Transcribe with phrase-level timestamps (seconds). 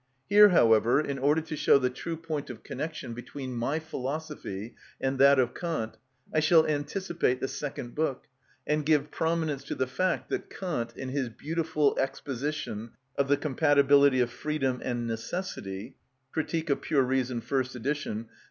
[0.29, 5.19] Here, however, in order to show the true point of connection between my philosophy and
[5.19, 5.99] that of Kant,
[6.33, 8.25] I shall anticipate the second book,
[8.65, 14.21] and give prominence to the fact that Kant, in his beautiful exposition of the compatibility
[14.21, 15.97] of freedom and necessity
[16.31, 18.29] (Critique of Pure Reason, first edition, p.